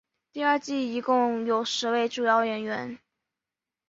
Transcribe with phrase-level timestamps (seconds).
[0.33, 2.97] 第二季一共有十位主要演员。